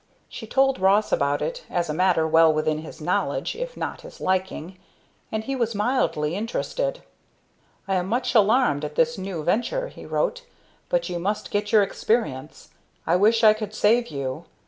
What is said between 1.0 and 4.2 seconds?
about it, as a matter well within his knowledge, if not his